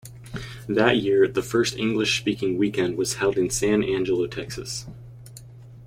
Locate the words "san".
3.51-3.83